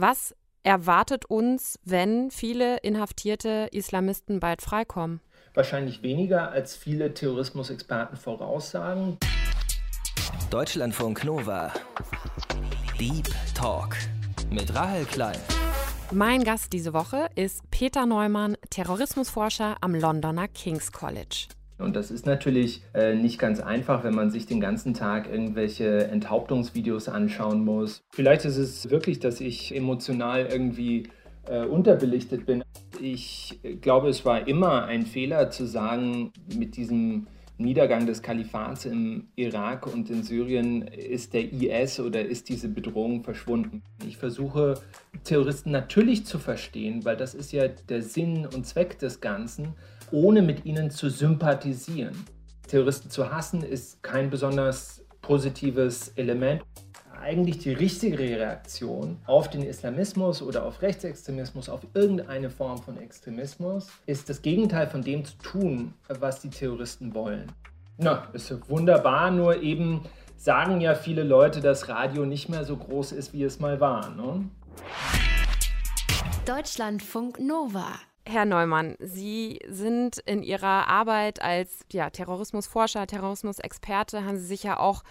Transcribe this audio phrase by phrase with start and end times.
[0.00, 0.32] Was
[0.62, 5.20] erwartet uns, wenn viele inhaftierte Islamisten bald freikommen?
[5.54, 9.18] Wahrscheinlich weniger, als viele Terrorismusexperten voraussagen.
[10.50, 11.72] Deutschlandfunk Nova.
[13.00, 13.96] Deep Talk
[14.52, 15.40] mit Rahel Klein.
[16.12, 21.48] Mein Gast diese Woche ist Peter Neumann, Terrorismusforscher am Londoner King's College.
[21.78, 26.08] Und das ist natürlich äh, nicht ganz einfach, wenn man sich den ganzen Tag irgendwelche
[26.08, 28.02] Enthauptungsvideos anschauen muss.
[28.10, 31.04] Vielleicht ist es wirklich, dass ich emotional irgendwie
[31.46, 32.64] äh, unterbelichtet bin.
[33.00, 37.28] Ich glaube, es war immer ein Fehler zu sagen, mit diesem
[37.60, 43.24] Niedergang des Kalifats im Irak und in Syrien ist der IS oder ist diese Bedrohung
[43.24, 43.82] verschwunden.
[44.06, 44.74] Ich versuche
[45.24, 49.74] Terroristen natürlich zu verstehen, weil das ist ja der Sinn und Zweck des Ganzen
[50.12, 52.24] ohne mit ihnen zu sympathisieren.
[52.66, 56.62] Terroristen zu hassen ist kein besonders positives Element.
[57.20, 63.88] Eigentlich die richtige Reaktion auf den Islamismus oder auf Rechtsextremismus, auf irgendeine Form von Extremismus,
[64.06, 67.50] ist das Gegenteil von dem zu tun, was die Terroristen wollen.
[67.96, 70.02] Na, ist wunderbar, nur eben
[70.36, 74.10] sagen ja viele Leute, dass Radio nicht mehr so groß ist, wie es mal war.
[74.10, 74.48] Ne?
[76.46, 77.98] Deutschlandfunk Nova.
[78.30, 85.02] Herr Neumann, Sie sind in Ihrer Arbeit als ja, Terrorismusforscher, Terrorismusexperte, haben Sie sicher auch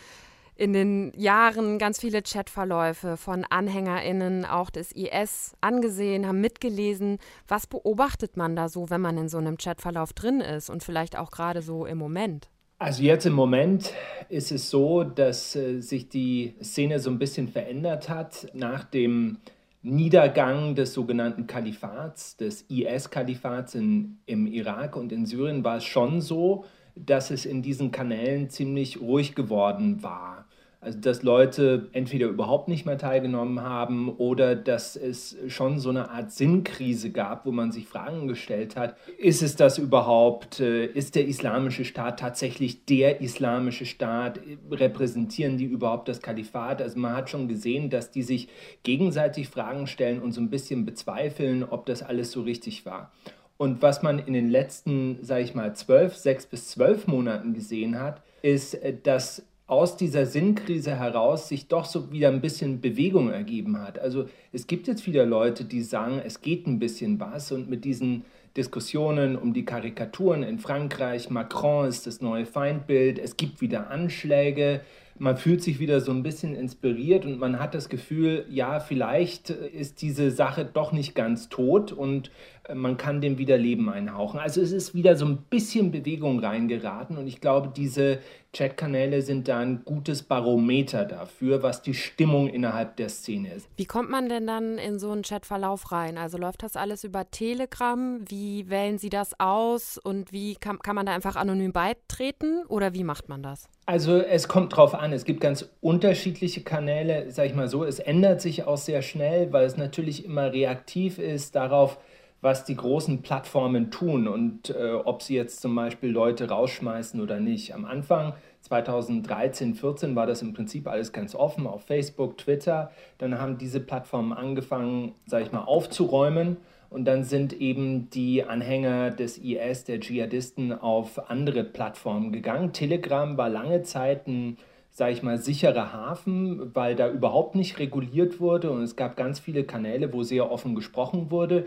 [0.55, 7.17] in den Jahren ganz viele Chatverläufe von AnhängerInnen auch des IS angesehen, haben mitgelesen.
[7.47, 11.17] Was beobachtet man da so, wenn man in so einem Chatverlauf drin ist und vielleicht
[11.17, 12.49] auch gerade so im Moment?
[12.77, 13.93] Also jetzt im Moment
[14.29, 19.39] ist es so, dass äh, sich die Szene so ein bisschen verändert hat nach dem
[19.83, 26.65] Niedergang des sogenannten Kalifats, des IS-Kalifats im Irak und in Syrien war es schon so,
[26.95, 30.46] dass es in diesen Kanälen ziemlich ruhig geworden war.
[30.79, 36.11] Also dass Leute entweder überhaupt nicht mehr teilgenommen haben oder dass es schon so eine
[36.11, 41.15] Art Sinnkrise gab, wo man sich Fragen gestellt hat, ist es das überhaupt, äh, ist
[41.15, 46.81] der islamische Staat tatsächlich der islamische Staat, repräsentieren die überhaupt das Kalifat?
[46.81, 48.47] Also man hat schon gesehen, dass die sich
[48.83, 53.11] gegenseitig Fragen stellen und so ein bisschen bezweifeln, ob das alles so richtig war.
[53.57, 57.99] Und was man in den letzten, sage ich mal, zwölf, sechs bis zwölf Monaten gesehen
[57.99, 63.29] hat, ist, äh, dass aus dieser Sinnkrise heraus sich doch so wieder ein bisschen Bewegung
[63.29, 63.99] ergeben hat.
[63.99, 67.83] Also es gibt jetzt wieder Leute, die sagen, es geht ein bisschen was und mit
[67.83, 68.23] diesen
[68.55, 74.81] Diskussionen um die Karikaturen in Frankreich, Macron ist das neue Feindbild, es gibt wieder Anschläge,
[75.19, 79.49] man fühlt sich wieder so ein bisschen inspiriert und man hat das Gefühl, ja, vielleicht
[79.49, 82.31] ist diese Sache doch nicht ganz tot und
[82.73, 84.39] man kann dem wieder Leben einhauchen.
[84.39, 88.19] Also es ist wieder so ein bisschen Bewegung reingeraten und ich glaube, diese
[88.53, 93.67] Chatkanäle sind da ein gutes Barometer dafür, was die Stimmung innerhalb der Szene ist.
[93.75, 96.17] Wie kommt man denn dann in so einen Chatverlauf rein?
[96.17, 98.19] Also läuft das alles über Telegram?
[98.27, 102.93] Wie wählen Sie das aus und wie kann, kann man da einfach anonym beitreten oder
[102.93, 103.69] wie macht man das?
[103.85, 105.13] Also es kommt drauf an.
[105.13, 107.83] Es gibt ganz unterschiedliche Kanäle, sag ich mal so.
[107.85, 111.97] Es ändert sich auch sehr schnell, weil es natürlich immer reaktiv ist darauf,
[112.41, 117.39] was die großen Plattformen tun und äh, ob sie jetzt zum Beispiel Leute rausschmeißen oder
[117.39, 117.73] nicht.
[117.73, 122.91] Am Anfang 2013, 14 war das im Prinzip alles ganz offen auf Facebook, Twitter.
[123.17, 126.57] Dann haben diese Plattformen angefangen, sage ich mal, aufzuräumen.
[126.89, 132.71] Und dann sind eben die Anhänger des IS, der Dschihadisten, auf andere Plattformen gegangen.
[132.71, 134.57] Telegram war lange Zeit ein,
[134.91, 139.39] sage ich mal, sicherer Hafen, weil da überhaupt nicht reguliert wurde und es gab ganz
[139.39, 141.65] viele Kanäle, wo sehr offen gesprochen wurde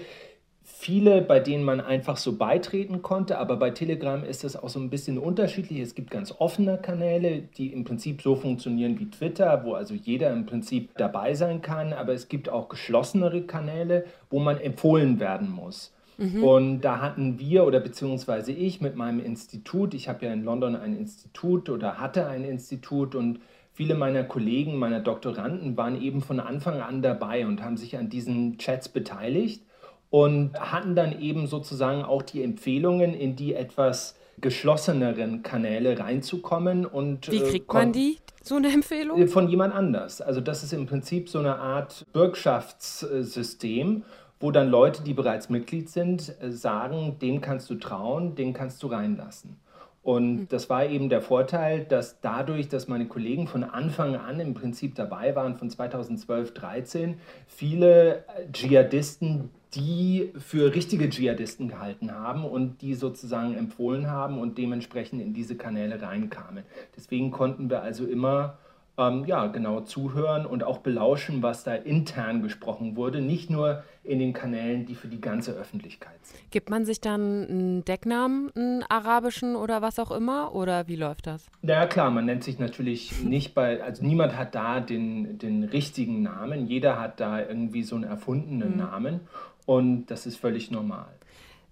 [0.63, 4.81] viele, bei denen man einfach so beitreten konnte, aber bei Telegram ist es auch so
[4.81, 5.81] ein bisschen unterschiedlich.
[5.81, 10.33] Es gibt ganz offene Kanäle, die im Prinzip so funktionieren wie Twitter, wo also jeder
[10.33, 15.51] im Prinzip dabei sein kann, aber es gibt auch geschlossenere Kanäle, wo man empfohlen werden
[15.51, 15.93] muss.
[16.19, 16.45] Mhm.
[16.45, 20.77] Und da hatten wir oder beziehungsweise ich mit meinem Institut, ich habe ja in London
[20.77, 23.41] ein Institut oder hatte ein Institut und
[23.73, 28.11] viele meiner Kollegen, meiner Doktoranden waren eben von Anfang an dabei und haben sich an
[28.11, 29.63] diesen Chats beteiligt
[30.11, 36.85] und hatten dann eben sozusagen auch die Empfehlungen, in die etwas geschlosseneren Kanäle reinzukommen.
[36.85, 39.27] Und, Wie äh, kriegt man die, so eine Empfehlung?
[39.29, 40.21] Von jemand anders.
[40.21, 44.05] Also das ist im Prinzip so eine Art Bürgschaftssystem,
[44.41, 48.83] wo dann Leute, die bereits Mitglied sind, äh, sagen, dem kannst du trauen, den kannst
[48.83, 49.61] du reinlassen.
[50.03, 50.49] Und hm.
[50.49, 54.95] das war eben der Vorteil, dass dadurch, dass meine Kollegen von Anfang an im Prinzip
[54.95, 62.95] dabei waren, von 2012, 2013, viele Dschihadisten die für richtige Dschihadisten gehalten haben und die
[62.95, 66.65] sozusagen empfohlen haben und dementsprechend in diese Kanäle reinkamen.
[66.97, 68.59] Deswegen konnten wir also immer
[69.01, 74.19] ähm, ja, genau zuhören und auch belauschen, was da intern gesprochen wurde, nicht nur in
[74.19, 76.51] den Kanälen, die für die ganze Öffentlichkeit sind.
[76.51, 81.27] Gibt man sich dann einen Decknamen, einen arabischen oder was auch immer, oder wie läuft
[81.27, 81.47] das?
[81.63, 85.65] Na ja, klar, man nennt sich natürlich nicht bei, also niemand hat da den, den
[85.65, 88.79] richtigen Namen, jeder hat da irgendwie so einen erfundenen mhm.
[88.79, 89.21] Namen
[89.67, 91.09] und das ist völlig normal.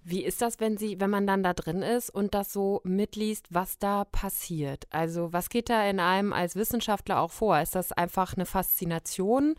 [0.03, 3.47] Wie ist das, wenn Sie, wenn man dann da drin ist und das so mitliest,
[3.49, 4.87] was da passiert?
[4.89, 7.59] Also was geht da in einem als Wissenschaftler auch vor?
[7.59, 9.55] Ist das einfach eine Faszination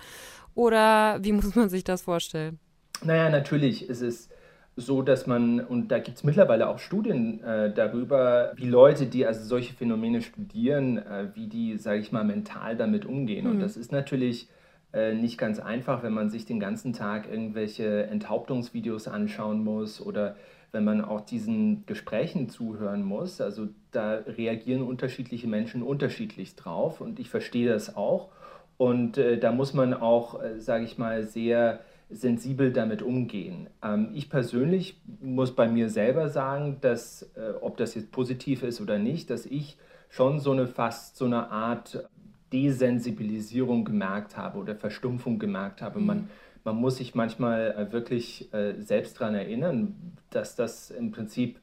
[0.54, 2.58] oder wie muss man sich das vorstellen?
[3.04, 4.28] Naja, natürlich ist es
[4.76, 9.26] so, dass man, und da gibt es mittlerweile auch Studien äh, darüber, wie Leute, die
[9.26, 13.46] also solche Phänomene studieren, äh, wie die, sage ich mal, mental damit umgehen.
[13.46, 13.52] Mhm.
[13.52, 14.48] Und das ist natürlich
[14.92, 20.34] nicht ganz einfach, wenn man sich den ganzen Tag irgendwelche Enthauptungsvideos anschauen muss oder
[20.72, 23.40] wenn man auch diesen Gesprächen zuhören muss.
[23.40, 28.28] Also da reagieren unterschiedliche Menschen unterschiedlich drauf und ich verstehe das auch.
[28.76, 33.68] Und äh, da muss man auch, äh, sage ich mal, sehr sensibel damit umgehen.
[33.82, 38.80] Ähm, ich persönlich muss bei mir selber sagen, dass, äh, ob das jetzt positiv ist
[38.80, 39.76] oder nicht, dass ich
[40.08, 42.08] schon so eine fast so eine Art
[42.52, 46.00] Desensibilisierung gemerkt habe oder Verstumpfung gemerkt habe.
[46.00, 46.06] Mhm.
[46.06, 46.30] Man,
[46.64, 49.94] man muss sich manchmal äh, wirklich äh, selbst daran erinnern,
[50.30, 51.58] dass das im Prinzip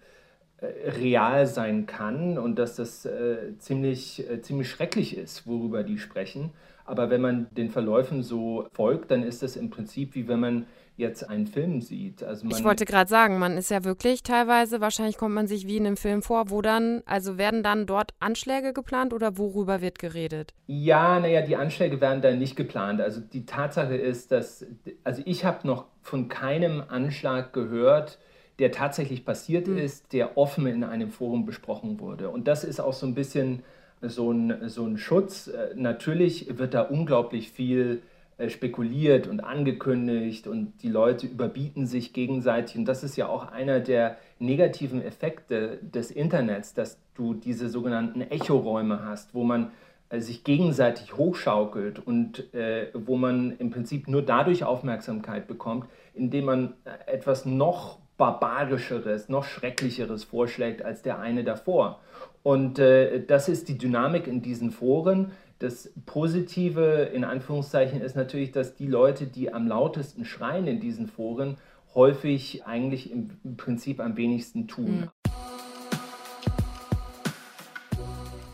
[0.59, 5.99] äh, real sein kann und dass das äh, ziemlich, äh, ziemlich schrecklich ist, worüber die
[5.99, 6.51] sprechen.
[6.85, 10.65] Aber wenn man den Verläufen so folgt, dann ist das im Prinzip wie wenn man
[10.97, 12.23] jetzt einen Film sieht.
[12.23, 15.77] Also ich wollte gerade sagen, man ist ja wirklich teilweise, wahrscheinlich kommt man sich wie
[15.77, 19.99] in einem Film vor, wo dann, also werden dann dort Anschläge geplant oder worüber wird
[19.99, 20.55] geredet?
[20.65, 22.99] Ja, naja, die Anschläge werden da nicht geplant.
[22.99, 24.65] Also die Tatsache ist, dass,
[25.03, 28.17] also ich habe noch von keinem Anschlag gehört,
[28.57, 29.77] der tatsächlich passiert mhm.
[29.77, 32.29] ist, der offen in einem Forum besprochen wurde.
[32.29, 33.61] Und das ist auch so ein bisschen
[34.01, 35.47] so ein, so ein Schutz.
[35.47, 38.01] Äh, natürlich wird da unglaublich viel
[38.49, 42.77] spekuliert und angekündigt und die Leute überbieten sich gegenseitig.
[42.77, 48.21] Und das ist ja auch einer der negativen Effekte des Internets, dass du diese sogenannten
[48.21, 49.71] Echoräume hast, wo man
[50.09, 56.45] äh, sich gegenseitig hochschaukelt und äh, wo man im Prinzip nur dadurch Aufmerksamkeit bekommt, indem
[56.45, 62.01] man äh, etwas noch barbarischeres, noch schrecklicheres vorschlägt als der eine davor.
[62.43, 65.31] Und äh, das ist die Dynamik in diesen Foren.
[65.59, 71.07] Das Positive in Anführungszeichen ist natürlich, dass die Leute, die am lautesten schreien in diesen
[71.07, 71.57] Foren,
[71.95, 74.99] häufig eigentlich im Prinzip am wenigsten tun.
[75.01, 75.09] Mhm.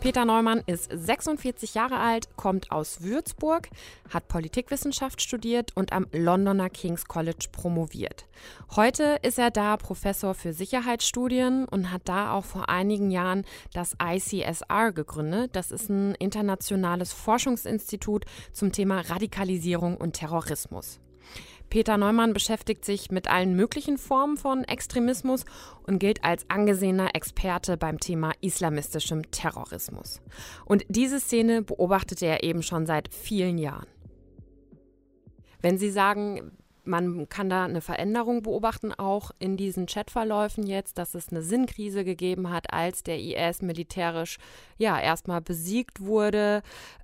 [0.04, 3.70] Peter Neumann ist 46 Jahre alt, kommt aus Würzburg,
[4.10, 8.26] hat Politikwissenschaft studiert und am Londoner King's College promoviert.
[8.76, 13.96] Heute ist er da Professor für Sicherheitsstudien und hat da auch vor einigen Jahren das
[14.04, 15.56] ICSR gegründet.
[15.56, 21.00] Das ist ein internationales Forschungsinstitut zum Thema Radikalisierung und Terrorismus.
[21.74, 25.44] Peter Neumann beschäftigt sich mit allen möglichen Formen von Extremismus
[25.88, 30.22] und gilt als angesehener Experte beim Thema islamistischem Terrorismus.
[30.66, 33.88] Und diese Szene beobachtete er eben schon seit vielen Jahren.
[35.64, 36.52] Wenn Sie sagen,
[36.86, 42.04] man kann da eine Veränderung beobachten, auch in diesen Chatverläufen jetzt, dass es eine Sinnkrise
[42.04, 44.38] gegeben hat, als der IS militärisch
[44.78, 46.62] ja erstmal besiegt wurde.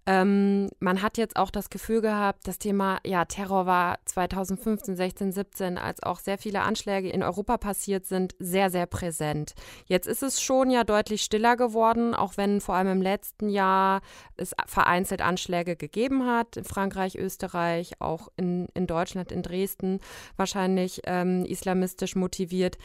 [0.09, 5.31] Ähm, man hat jetzt auch das Gefühl gehabt, das Thema ja Terror war 2015, 16,
[5.31, 9.53] 17, als auch sehr viele Anschläge in Europa passiert sind, sehr, sehr präsent.
[9.85, 14.01] Jetzt ist es schon ja deutlich stiller geworden, auch wenn vor allem im letzten Jahr
[14.35, 19.99] es vereinzelt Anschläge gegeben hat, in Frankreich, Österreich, auch in, in Deutschland, in Dresden,
[20.37, 22.79] wahrscheinlich ähm, islamistisch motiviert.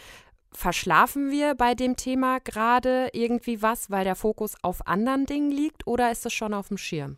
[0.57, 5.87] Verschlafen wir bei dem Thema gerade irgendwie was, weil der Fokus auf anderen Dingen liegt
[5.87, 7.17] oder ist es schon auf dem Schirm?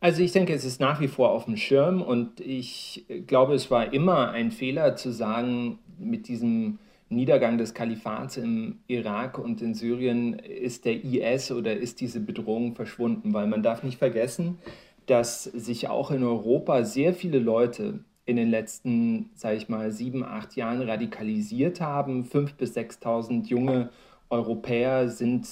[0.00, 3.70] Also ich denke, es ist nach wie vor auf dem Schirm und ich glaube, es
[3.70, 9.74] war immer ein Fehler zu sagen, mit diesem Niedergang des Kalifats im Irak und in
[9.74, 14.58] Syrien ist der IS oder ist diese Bedrohung verschwunden, weil man darf nicht vergessen,
[15.06, 20.24] dass sich auch in Europa sehr viele Leute in den letzten, sage ich mal, sieben,
[20.24, 22.24] acht Jahren radikalisiert haben.
[22.24, 23.90] Fünf bis 6.000 junge
[24.30, 25.46] Europäer sind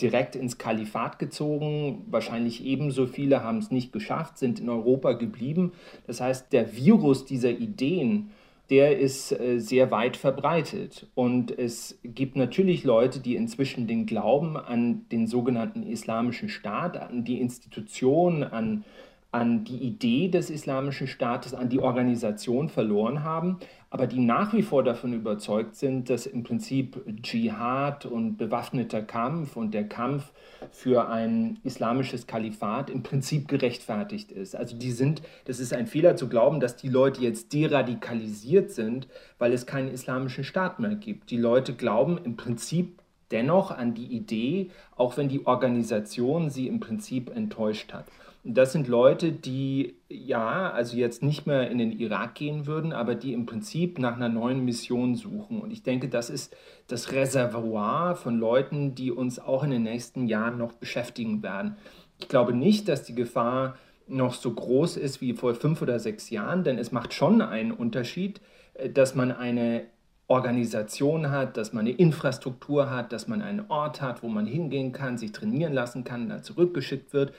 [0.00, 2.04] direkt ins Kalifat gezogen.
[2.10, 5.72] Wahrscheinlich ebenso viele haben es nicht geschafft, sind in Europa geblieben.
[6.06, 8.30] Das heißt, der Virus dieser Ideen,
[8.70, 11.08] der ist äh, sehr weit verbreitet.
[11.14, 17.24] Und es gibt natürlich Leute, die inzwischen den Glauben an den sogenannten Islamischen Staat, an
[17.24, 18.84] die Institution, an
[19.32, 23.58] an die Idee des Islamischen Staates, an die Organisation verloren haben,
[23.88, 29.56] aber die nach wie vor davon überzeugt sind, dass im Prinzip Dschihad und bewaffneter Kampf
[29.56, 30.32] und der Kampf
[30.72, 34.56] für ein islamisches Kalifat im Prinzip gerechtfertigt ist.
[34.56, 39.08] Also die sind, das ist ein Fehler zu glauben, dass die Leute jetzt deradikalisiert sind,
[39.38, 41.30] weil es keinen islamischen Staat mehr gibt.
[41.30, 46.80] Die Leute glauben im Prinzip dennoch an die Idee, auch wenn die Organisation sie im
[46.80, 48.06] Prinzip enttäuscht hat.
[48.42, 53.14] Das sind Leute, die ja, also jetzt nicht mehr in den Irak gehen würden, aber
[53.14, 55.60] die im Prinzip nach einer neuen Mission suchen.
[55.60, 56.56] Und ich denke, das ist
[56.86, 61.76] das Reservoir von Leuten, die uns auch in den nächsten Jahren noch beschäftigen werden.
[62.18, 66.30] Ich glaube nicht, dass die Gefahr noch so groß ist wie vor fünf oder sechs
[66.30, 68.40] Jahren, denn es macht schon einen Unterschied,
[68.74, 69.84] äh, dass man eine
[70.26, 74.92] Organisation hat, dass man eine Infrastruktur hat, dass man einen Ort hat, wo man hingehen
[74.92, 77.32] kann, sich trainieren lassen kann, da zurückgeschickt wird.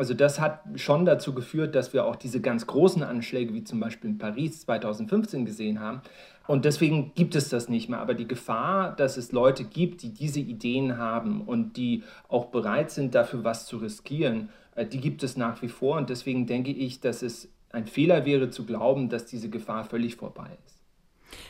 [0.00, 3.80] Also das hat schon dazu geführt, dass wir auch diese ganz großen Anschläge, wie zum
[3.80, 6.00] Beispiel in Paris 2015 gesehen haben.
[6.46, 7.98] Und deswegen gibt es das nicht mehr.
[7.98, 12.90] Aber die Gefahr, dass es Leute gibt, die diese Ideen haben und die auch bereit
[12.90, 15.98] sind, dafür was zu riskieren, äh, die gibt es nach wie vor.
[15.98, 20.16] Und deswegen denke ich, dass es ein Fehler wäre zu glauben, dass diese Gefahr völlig
[20.16, 20.80] vorbei ist.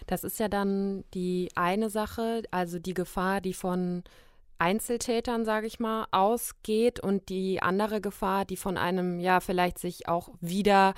[0.08, 4.02] Das ist ja dann die eine Sache, also die Gefahr, die von
[4.60, 10.08] Einzeltätern, sage ich mal, ausgeht und die andere Gefahr, die von einem ja vielleicht sich
[10.08, 10.94] auch wieder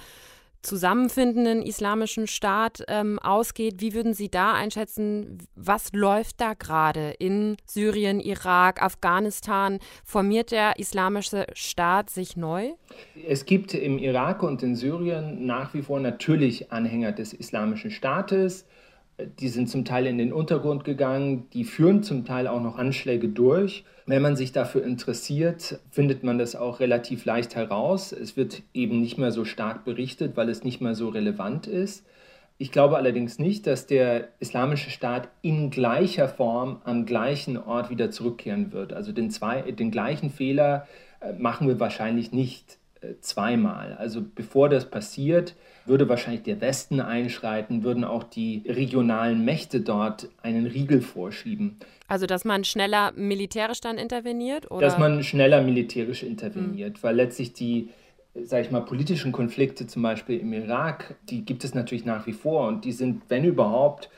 [0.62, 3.80] zusammenfindenden islamischen Staat ähm, ausgeht.
[3.80, 9.80] Wie würden Sie da einschätzen, was läuft da gerade in Syrien, Irak, Afghanistan?
[10.04, 12.70] Formiert der islamische Staat sich neu?
[13.26, 18.64] Es gibt im Irak und in Syrien nach wie vor natürlich Anhänger des islamischen Staates
[19.18, 23.28] die sind zum Teil in den Untergrund gegangen, die führen zum Teil auch noch Anschläge
[23.28, 23.84] durch.
[24.06, 28.12] Wenn man sich dafür interessiert, findet man das auch relativ leicht heraus.
[28.12, 32.04] Es wird eben nicht mehr so stark berichtet, weil es nicht mehr so relevant ist.
[32.58, 38.10] Ich glaube allerdings nicht, dass der Islamische Staat in gleicher Form am gleichen Ort wieder
[38.10, 38.92] zurückkehren wird.
[38.92, 40.86] Also den, zwei, den gleichen Fehler
[41.20, 43.96] äh, machen wir wahrscheinlich nicht äh, zweimal.
[43.98, 50.28] Also bevor das passiert, würde wahrscheinlich der Westen einschreiten, würden auch die regionalen Mächte dort
[50.42, 51.78] einen Riegel vorschieben.
[52.08, 54.70] Also dass man schneller militärisch dann interveniert?
[54.70, 54.86] Oder?
[54.86, 57.02] Dass man schneller militärisch interveniert, mhm.
[57.02, 57.88] weil letztlich die
[58.44, 62.32] sage ich mal, politischen Konflikte zum Beispiel im Irak, die gibt es natürlich nach wie
[62.32, 64.08] vor und die sind, wenn überhaupt,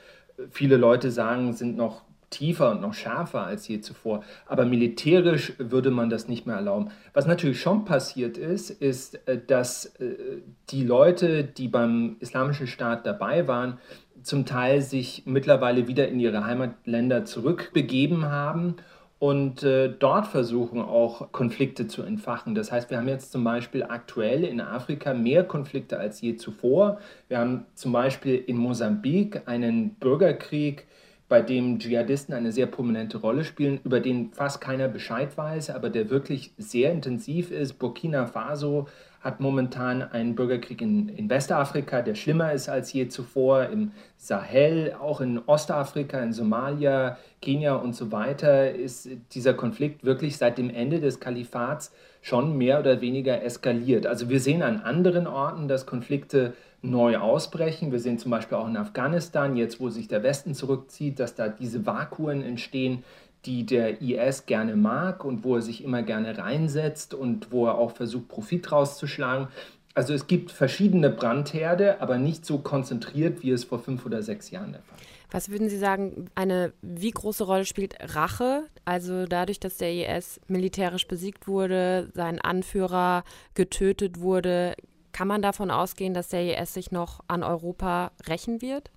[0.50, 2.02] viele Leute sagen, sind noch
[2.34, 4.24] tiefer und noch schärfer als je zuvor.
[4.46, 6.90] Aber militärisch würde man das nicht mehr erlauben.
[7.12, 13.06] Was natürlich schon passiert ist, ist, äh, dass äh, die Leute, die beim Islamischen Staat
[13.06, 13.78] dabei waren,
[14.22, 18.76] zum Teil sich mittlerweile wieder in ihre Heimatländer zurückbegeben haben
[19.18, 22.54] und äh, dort versuchen auch Konflikte zu entfachen.
[22.54, 26.98] Das heißt, wir haben jetzt zum Beispiel aktuell in Afrika mehr Konflikte als je zuvor.
[27.28, 30.86] Wir haben zum Beispiel in Mosambik einen Bürgerkrieg,
[31.28, 35.90] bei dem Dschihadisten eine sehr prominente Rolle spielen, über den fast keiner Bescheid weiß, aber
[35.90, 37.74] der wirklich sehr intensiv ist.
[37.74, 38.86] Burkina Faso
[39.24, 44.94] hat momentan einen Bürgerkrieg in, in Westafrika, der schlimmer ist als je zuvor, im Sahel,
[45.00, 50.68] auch in Ostafrika, in Somalia, Kenia und so weiter, ist dieser Konflikt wirklich seit dem
[50.68, 51.90] Ende des Kalifats
[52.20, 54.06] schon mehr oder weniger eskaliert.
[54.06, 56.52] Also wir sehen an anderen Orten, dass Konflikte
[56.84, 57.92] neu ausbrechen.
[57.92, 61.48] Wir sehen zum Beispiel auch in Afghanistan, jetzt wo sich der Westen zurückzieht, dass da
[61.48, 63.04] diese Vakuen entstehen,
[63.46, 67.76] die der IS gerne mag und wo er sich immer gerne reinsetzt und wo er
[67.76, 69.48] auch versucht, Profit rauszuschlagen.
[69.94, 74.50] Also es gibt verschiedene Brandherde, aber nicht so konzentriert, wie es vor fünf oder sechs
[74.50, 75.04] Jahren der Fall war.
[75.30, 78.64] Was würden Sie sagen, eine wie große Rolle spielt Rache?
[78.84, 83.24] Also dadurch, dass der IS militärisch besiegt wurde, sein Anführer
[83.54, 84.74] getötet wurde,
[85.14, 88.90] kann man davon ausgehen, dass der IS sich noch an Europa rächen wird?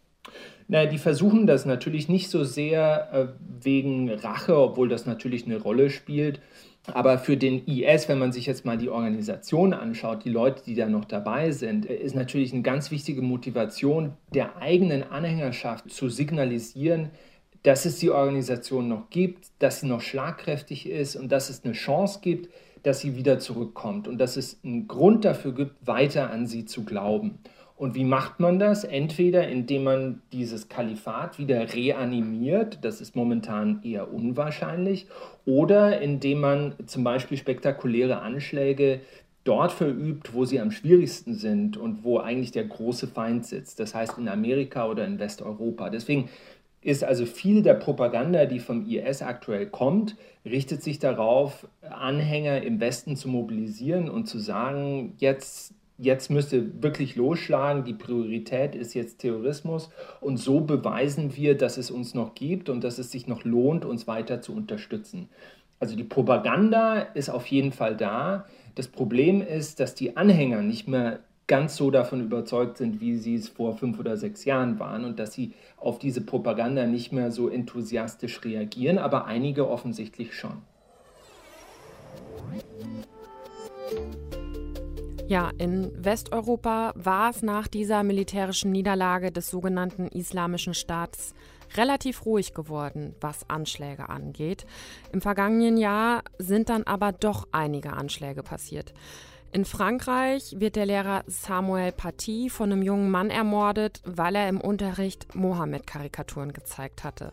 [0.67, 3.27] Naja, die versuchen das natürlich nicht so sehr äh,
[3.63, 6.41] wegen Rache, obwohl das natürlich eine Rolle spielt.
[6.87, 10.75] Aber für den IS, wenn man sich jetzt mal die Organisation anschaut, die Leute, die
[10.75, 16.09] da noch dabei sind, äh, ist natürlich eine ganz wichtige Motivation der eigenen Anhängerschaft zu
[16.09, 17.11] signalisieren,
[17.63, 21.73] dass es die Organisation noch gibt, dass sie noch schlagkräftig ist und dass es eine
[21.73, 22.49] Chance gibt,
[22.83, 26.83] dass sie wieder zurückkommt und dass es einen Grund dafür gibt, weiter an sie zu
[26.83, 27.39] glauben.
[27.75, 28.83] Und wie macht man das?
[28.83, 35.05] Entweder indem man dieses Kalifat wieder reanimiert, das ist momentan eher unwahrscheinlich,
[35.45, 39.01] oder indem man zum Beispiel spektakuläre Anschläge
[39.43, 43.95] dort verübt, wo sie am schwierigsten sind und wo eigentlich der große Feind sitzt, das
[43.95, 45.89] heißt in Amerika oder in Westeuropa.
[45.89, 46.29] Deswegen
[46.81, 50.15] ist also viel der Propaganda, die vom IS aktuell kommt,
[50.45, 56.81] richtet sich darauf, Anhänger im Westen zu mobilisieren und zu sagen, jetzt, jetzt müsst ihr
[56.81, 59.89] wirklich losschlagen, die Priorität ist jetzt Terrorismus
[60.21, 63.83] und so beweisen wir, dass es uns noch gibt und dass es sich noch lohnt,
[63.83, 65.29] uns weiter zu unterstützen.
[65.79, 68.45] Also die Propaganda ist auf jeden Fall da.
[68.75, 73.35] Das Problem ist, dass die Anhänger nicht mehr ganz so davon überzeugt sind, wie sie
[73.35, 77.31] es vor fünf oder sechs Jahren waren und dass sie auf diese Propaganda nicht mehr
[77.31, 80.61] so enthusiastisch reagieren, aber einige offensichtlich schon.
[85.27, 91.33] Ja, in Westeuropa war es nach dieser militärischen Niederlage des sogenannten Islamischen Staats
[91.75, 94.65] relativ ruhig geworden, was Anschläge angeht.
[95.11, 98.93] Im vergangenen Jahr sind dann aber doch einige Anschläge passiert.
[99.53, 104.59] In Frankreich wird der Lehrer Samuel Paty von einem jungen Mann ermordet, weil er im
[104.59, 107.31] Unterricht Mohammed-Karikaturen gezeigt hatte.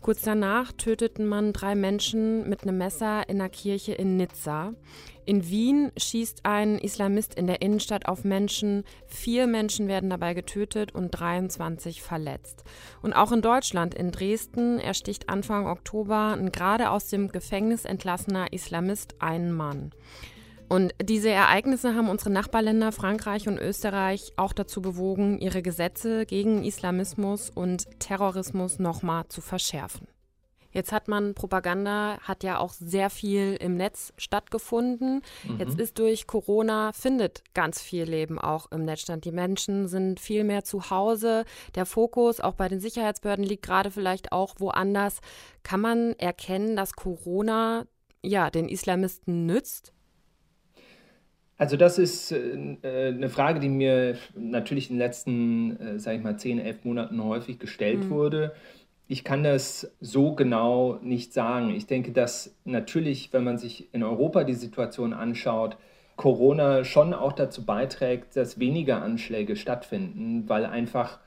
[0.00, 4.72] Kurz danach töteten man drei Menschen mit einem Messer in einer Kirche in Nizza.
[5.26, 8.84] In Wien schießt ein Islamist in der Innenstadt auf Menschen.
[9.06, 12.64] Vier Menschen werden dabei getötet und 23 verletzt.
[13.02, 18.54] Und auch in Deutschland, in Dresden, ersticht Anfang Oktober ein gerade aus dem Gefängnis entlassener
[18.54, 19.92] Islamist einen Mann.
[20.70, 26.62] Und diese Ereignisse haben unsere Nachbarländer Frankreich und Österreich auch dazu bewogen, ihre Gesetze gegen
[26.62, 30.06] Islamismus und Terrorismus nochmal zu verschärfen.
[30.70, 35.22] Jetzt hat man Propaganda, hat ja auch sehr viel im Netz stattgefunden.
[35.42, 35.58] Mhm.
[35.58, 39.24] Jetzt ist durch Corona, findet ganz viel Leben auch im Netz statt.
[39.24, 41.46] Die Menschen sind viel mehr zu Hause.
[41.74, 45.18] Der Fokus auch bei den Sicherheitsbehörden liegt gerade vielleicht auch woanders.
[45.64, 47.86] Kann man erkennen, dass Corona
[48.22, 49.92] ja den Islamisten nützt?
[51.60, 56.22] Also das ist äh, eine Frage, die mir natürlich in den letzten, äh, sage ich
[56.22, 58.10] mal, 10, 11 Monaten häufig gestellt mhm.
[58.10, 58.54] wurde.
[59.08, 61.68] Ich kann das so genau nicht sagen.
[61.68, 65.76] Ich denke, dass natürlich, wenn man sich in Europa die Situation anschaut,
[66.16, 71.18] Corona schon auch dazu beiträgt, dass weniger Anschläge stattfinden, weil einfach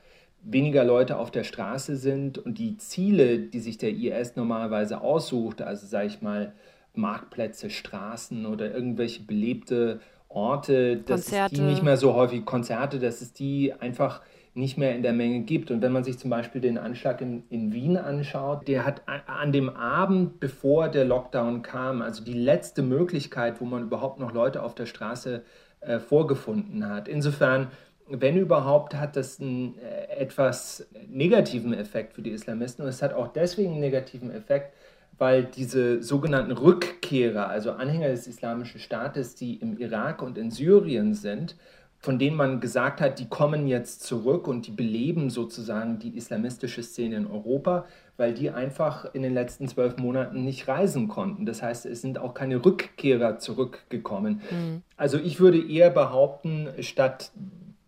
[0.42, 5.62] weniger Leute auf der Straße sind und die Ziele, die sich der IS normalerweise aussucht,
[5.62, 6.54] also sage ich mal
[6.92, 10.00] Marktplätze, Straßen oder irgendwelche belebte
[10.34, 11.54] Orte, dass Konzerte.
[11.54, 14.20] es die nicht mehr so häufig, Konzerte, dass es die einfach
[14.54, 15.70] nicht mehr in der Menge gibt.
[15.70, 19.52] Und wenn man sich zum Beispiel den Anschlag in, in Wien anschaut, der hat an
[19.52, 24.62] dem Abend, bevor der Lockdown kam, also die letzte Möglichkeit, wo man überhaupt noch Leute
[24.62, 25.42] auf der Straße
[25.80, 27.08] äh, vorgefunden hat.
[27.08, 27.68] Insofern,
[28.08, 32.84] wenn überhaupt, hat das einen äh, etwas negativen Effekt für die Islamisten.
[32.84, 34.72] Und es hat auch deswegen einen negativen Effekt,
[35.18, 41.14] weil diese sogenannten Rückkehrer, also Anhänger des Islamischen Staates, die im Irak und in Syrien
[41.14, 41.56] sind,
[42.04, 46.82] von denen man gesagt hat, die kommen jetzt zurück und die beleben sozusagen die islamistische
[46.82, 47.86] Szene in Europa,
[48.18, 51.46] weil die einfach in den letzten zwölf Monaten nicht reisen konnten.
[51.46, 54.42] Das heißt, es sind auch keine Rückkehrer zurückgekommen.
[54.50, 54.82] Mhm.
[54.98, 57.32] Also ich würde eher behaupten, statt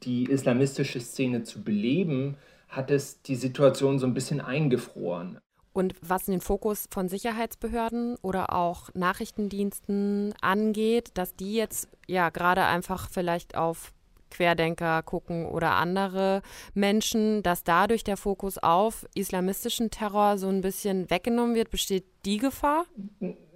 [0.02, 2.36] die islamistische Szene zu beleben,
[2.68, 5.38] hat es die Situation so ein bisschen eingefroren.
[5.76, 12.64] Und was den Fokus von Sicherheitsbehörden oder auch Nachrichtendiensten angeht, dass die jetzt ja gerade
[12.64, 13.92] einfach vielleicht auf
[14.30, 16.40] Querdenker gucken oder andere
[16.72, 22.38] Menschen, dass dadurch der Fokus auf islamistischen Terror so ein bisschen weggenommen wird, besteht die
[22.38, 22.86] Gefahr?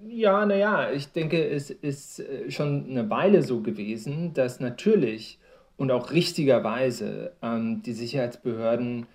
[0.06, 5.38] Ja, naja, ich denke, es ist äh, schon eine Weile so gewesen, dass natürlich
[5.78, 9.06] und auch richtigerweise ähm, die Sicherheitsbehörden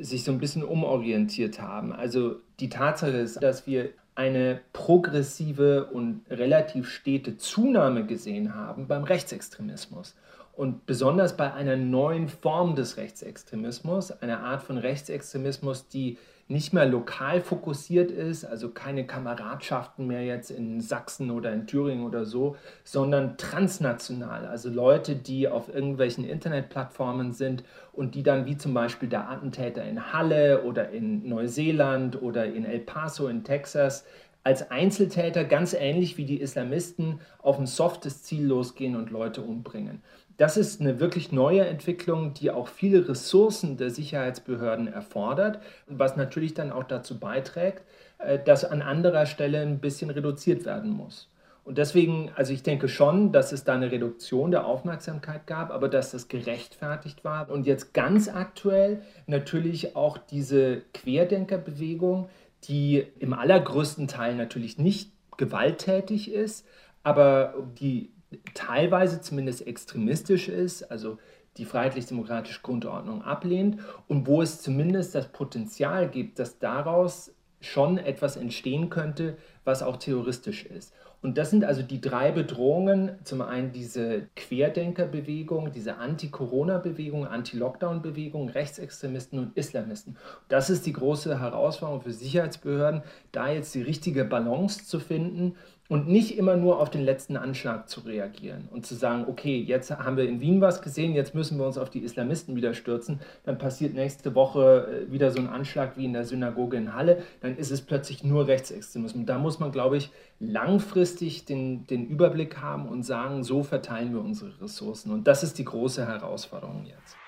[0.00, 1.92] sich so ein bisschen umorientiert haben.
[1.92, 9.04] Also die Tatsache ist, dass wir eine progressive und relativ stete Zunahme gesehen haben beim
[9.04, 10.14] Rechtsextremismus.
[10.54, 16.86] Und besonders bei einer neuen Form des Rechtsextremismus, einer Art von Rechtsextremismus, die nicht mehr
[16.86, 22.56] lokal fokussiert ist, also keine Kameradschaften mehr jetzt in Sachsen oder in Thüringen oder so,
[22.84, 29.08] sondern transnational, also Leute, die auf irgendwelchen Internetplattformen sind und die dann wie zum Beispiel
[29.08, 34.04] der Attentäter in Halle oder in Neuseeland oder in El Paso in Texas
[34.44, 40.02] als Einzeltäter ganz ähnlich wie die Islamisten auf ein softes Ziel losgehen und Leute umbringen.
[40.42, 46.52] Das ist eine wirklich neue Entwicklung, die auch viele Ressourcen der Sicherheitsbehörden erfordert, was natürlich
[46.52, 47.84] dann auch dazu beiträgt,
[48.18, 51.30] äh, dass an anderer Stelle ein bisschen reduziert werden muss.
[51.62, 55.88] Und deswegen, also ich denke schon, dass es da eine Reduktion der Aufmerksamkeit gab, aber
[55.88, 57.48] dass das gerechtfertigt war.
[57.48, 62.28] Und jetzt ganz aktuell natürlich auch diese Querdenkerbewegung,
[62.64, 66.66] die im allergrößten Teil natürlich nicht gewalttätig ist,
[67.04, 68.10] aber die
[68.54, 71.18] teilweise zumindest extremistisch ist, also
[71.56, 78.36] die freiheitlich-demokratische Grundordnung ablehnt und wo es zumindest das Potenzial gibt, dass daraus schon etwas
[78.36, 80.92] entstehen könnte, was auch terroristisch ist.
[81.22, 83.12] Und das sind also die drei Bedrohungen.
[83.22, 90.16] Zum einen diese Querdenkerbewegung, diese Anti-Corona-Bewegung, Anti-Lockdown-Bewegung, Rechtsextremisten und Islamisten.
[90.48, 95.54] Das ist die große Herausforderung für Sicherheitsbehörden, da jetzt die richtige Balance zu finden
[95.92, 99.90] und nicht immer nur auf den letzten Anschlag zu reagieren und zu sagen, okay, jetzt
[99.90, 103.20] haben wir in Wien was gesehen, jetzt müssen wir uns auf die Islamisten wieder stürzen,
[103.44, 107.22] dann passiert nächste Woche äh, wieder so ein Anschlag wie in der Synagoge in Halle,
[107.42, 109.26] dann ist es plötzlich nur Rechtsextremismus.
[109.26, 114.22] Da muss man, glaube ich, langfristig den, den Überblick haben und sagen, so verteilen wir
[114.22, 115.12] unsere Ressourcen.
[115.12, 117.18] Und das ist die große Herausforderung jetzt.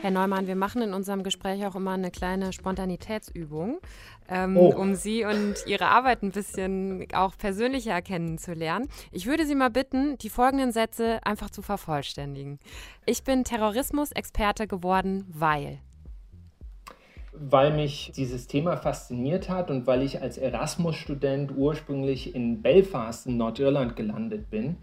[0.00, 3.78] Herr Neumann, wir machen in unserem Gespräch auch immer eine kleine Spontanitätsübung,
[4.28, 4.68] ähm, oh.
[4.68, 8.88] um Sie und Ihre Arbeit ein bisschen auch persönlicher kennenzulernen.
[9.10, 12.60] Ich würde Sie mal bitten, die folgenden Sätze einfach zu vervollständigen.
[13.06, 15.78] Ich bin Terrorismusexperte geworden, weil
[17.40, 23.36] weil mich dieses Thema fasziniert hat und weil ich als Erasmus-Student ursprünglich in Belfast in
[23.36, 24.76] Nordirland gelandet bin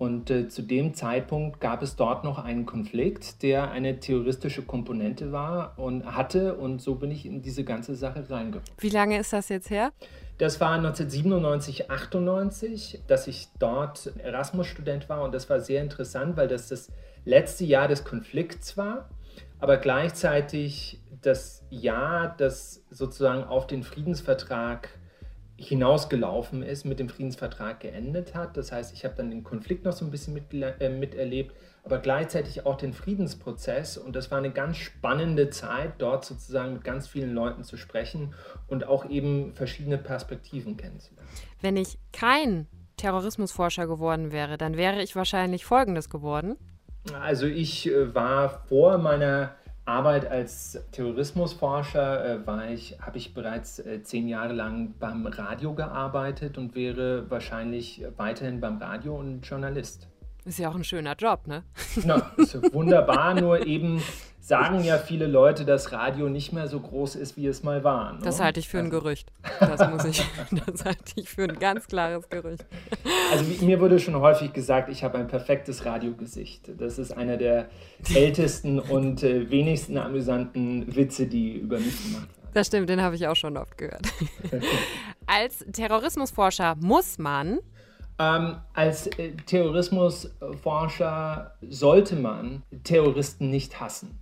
[0.00, 5.30] und äh, zu dem Zeitpunkt gab es dort noch einen Konflikt, der eine terroristische Komponente
[5.30, 6.54] war und hatte.
[6.54, 8.64] Und so bin ich in diese ganze Sache reingekommen.
[8.78, 9.92] Wie lange ist das jetzt her?
[10.38, 15.22] Das war 1997, 98, dass ich dort Erasmus-Student war.
[15.22, 16.90] Und das war sehr interessant, weil das das
[17.26, 19.10] letzte Jahr des Konflikts war,
[19.58, 24.88] aber gleichzeitig das Jahr, das sozusagen auf den Friedensvertrag
[25.60, 28.56] hinausgelaufen ist, mit dem Friedensvertrag geendet hat.
[28.56, 31.98] Das heißt, ich habe dann den Konflikt noch so ein bisschen mit, äh, miterlebt, aber
[31.98, 33.98] gleichzeitig auch den Friedensprozess.
[33.98, 38.34] Und das war eine ganz spannende Zeit, dort sozusagen mit ganz vielen Leuten zu sprechen
[38.68, 41.28] und auch eben verschiedene Perspektiven kennenzulernen.
[41.60, 46.56] Wenn ich kein Terrorismusforscher geworden wäre, dann wäre ich wahrscheinlich Folgendes geworden.
[47.20, 49.54] Also ich äh, war vor meiner
[49.90, 56.58] Arbeit als Terrorismusforscher äh, ich, habe ich bereits äh, zehn Jahre lang beim Radio gearbeitet
[56.58, 60.08] und wäre wahrscheinlich weiterhin beim Radio und Journalist.
[60.50, 61.62] Ist ja auch ein schöner Job, ne?
[62.04, 64.02] Na, ist wunderbar, nur eben
[64.40, 68.14] sagen ja viele Leute, dass Radio nicht mehr so groß ist, wie es mal war.
[68.14, 68.18] Ne?
[68.24, 68.98] Das halte ich für ein also.
[68.98, 69.30] Gerücht.
[69.60, 70.26] Das muss ich,
[70.66, 72.66] das halte ich für ein ganz klares Gerücht.
[73.30, 76.68] Also mir wurde schon häufig gesagt, ich habe ein perfektes Radiogesicht.
[76.80, 77.68] Das ist einer der
[78.12, 82.50] ältesten und äh, wenigsten amüsanten Witze, die über mich gemacht werden.
[82.54, 84.02] Das stimmt, den habe ich auch schon oft gehört.
[85.26, 87.60] Als Terrorismusforscher muss man
[88.20, 94.18] ähm, als äh, Terrorismusforscher sollte man Terroristen nicht hassen.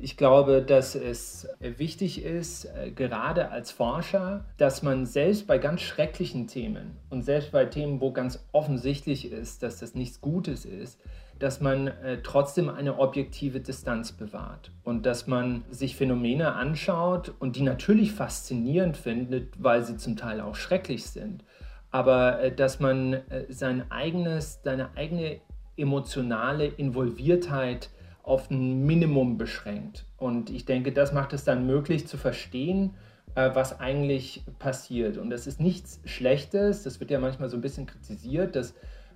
[0.00, 5.80] Ich glaube, dass es wichtig ist, äh, gerade als Forscher, dass man selbst bei ganz
[5.80, 11.00] schrecklichen Themen und selbst bei Themen, wo ganz offensichtlich ist, dass das nichts Gutes ist,
[11.38, 17.56] dass man äh, trotzdem eine objektive Distanz bewahrt und dass man sich Phänomene anschaut und
[17.56, 21.44] die natürlich faszinierend findet, weil sie zum Teil auch schrecklich sind,
[21.90, 25.40] aber äh, dass man äh, sein eigenes, seine eigene
[25.76, 27.90] emotionale Involviertheit
[28.22, 30.04] auf ein Minimum beschränkt.
[30.18, 32.94] Und ich denke, das macht es dann möglich zu verstehen,
[33.34, 35.16] äh, was eigentlich passiert.
[35.16, 38.74] Und das ist nichts Schlechtes, das wird ja manchmal so ein bisschen kritisiert, dass,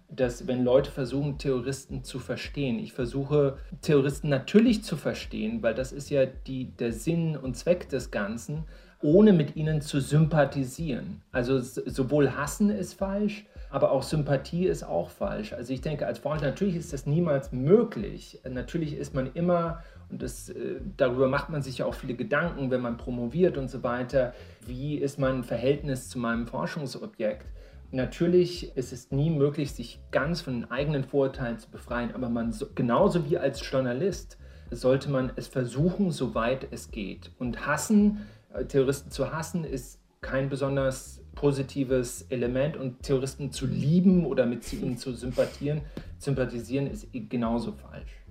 [0.09, 5.93] dass wenn Leute versuchen, Terroristen zu verstehen, ich versuche, Terroristen natürlich zu verstehen, weil das
[5.93, 8.65] ist ja die, der Sinn und Zweck des Ganzen,
[9.03, 11.23] ohne mit ihnen zu sympathisieren.
[11.33, 15.53] Also sowohl hassen ist falsch, aber auch Sympathie ist auch falsch.
[15.53, 18.41] Also ich denke, als Forscher natürlich ist das niemals möglich.
[18.49, 22.71] Natürlich ist man immer, und das, äh, darüber macht man sich ja auch viele Gedanken,
[22.71, 24.35] wenn man promoviert und so weiter,
[24.67, 27.47] wie ist mein Verhältnis zu meinem Forschungsobjekt.
[27.91, 32.55] Natürlich ist es nie möglich, sich ganz von den eigenen Vorurteilen zu befreien, aber man
[32.75, 34.39] genauso wie als Journalist
[34.71, 37.31] sollte man es versuchen, soweit es geht.
[37.39, 38.27] Und hassen,
[38.69, 44.97] Terroristen zu hassen, ist kein besonders positives Element und Terroristen zu lieben oder mit ihnen
[44.97, 45.83] zu sympathieren,
[46.19, 48.23] sympathisieren ist genauso falsch.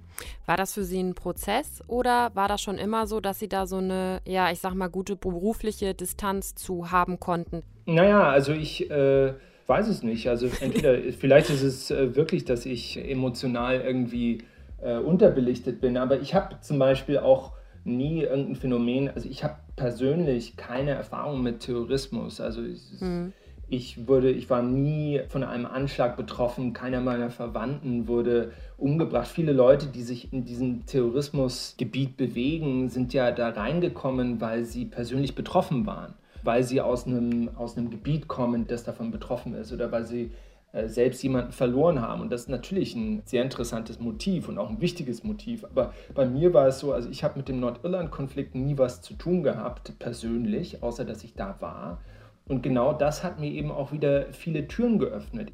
[0.46, 3.66] War das für Sie ein Prozess oder war das schon immer so, dass Sie da
[3.66, 7.64] so eine, ja, ich sag mal, gute berufliche Distanz zu haben konnten?
[7.86, 9.34] Naja, also ich äh,
[9.68, 10.30] weiß es nicht.
[10.30, 14.44] Also entweder, vielleicht ist es äh, wirklich, dass ich emotional irgendwie
[14.82, 17.54] äh, unterbelichtet bin, aber ich habe zum Beispiel auch
[17.84, 22.40] nie irgendein Phänomen, also ich habe persönlich keine Erfahrung mit Terrorismus.
[22.40, 23.34] Also ich, mhm.
[23.68, 29.28] ich, wurde, ich war nie von einem Anschlag betroffen, keiner meiner Verwandten wurde umgebracht.
[29.28, 35.34] Viele Leute, die sich in diesem Terrorismusgebiet bewegen, sind ja da reingekommen, weil sie persönlich
[35.34, 36.14] betroffen waren,
[36.44, 40.30] weil sie aus einem, aus einem Gebiet kommen, das davon betroffen ist oder weil sie
[40.88, 42.22] selbst jemanden verloren haben.
[42.22, 45.66] Und das ist natürlich ein sehr interessantes Motiv und auch ein wichtiges Motiv.
[45.66, 49.14] Aber bei mir war es so, also ich habe mit dem Nordirland-Konflikt nie was zu
[49.16, 52.00] tun gehabt, persönlich, außer dass ich da war.
[52.48, 55.52] Und genau das hat mir eben auch wieder viele Türen geöffnet.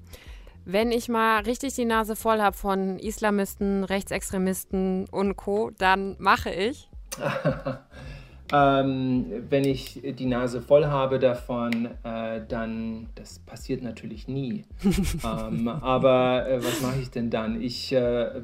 [0.65, 6.49] Wenn ich mal richtig die Nase voll habe von Islamisten, Rechtsextremisten und Co., dann mache
[6.49, 6.89] ich.
[8.53, 14.63] Ähm, wenn ich die Nase voll habe davon, äh, dann, das passiert natürlich nie.
[15.25, 17.61] ähm, aber äh, was mache ich denn dann?
[17.61, 17.99] Ich äh,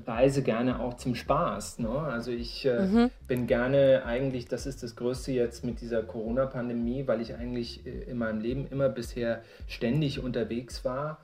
[0.05, 1.79] reise gerne auch zum Spaß.
[1.79, 1.89] Ne?
[1.89, 3.11] Also ich äh, mhm.
[3.27, 8.11] bin gerne eigentlich, das ist das Größte jetzt mit dieser Corona-Pandemie, weil ich eigentlich äh,
[8.11, 11.19] in meinem Leben immer bisher ständig unterwegs war